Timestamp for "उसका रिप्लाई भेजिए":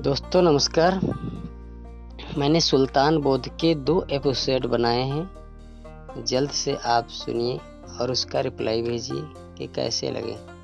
8.10-9.22